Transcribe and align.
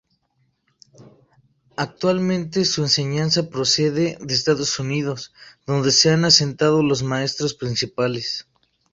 Actualmente, 1.77 2.65
su 2.65 2.81
enseñanza 2.81 3.49
procede 3.49 4.17
de 4.19 4.33
Estados 4.33 4.79
Unidos, 4.79 5.31
donde 5.67 5.91
se 5.91 6.09
han 6.09 6.25
asentado 6.25 6.81
los 6.81 7.03
maestros 7.03 7.53
principales. 7.53 8.47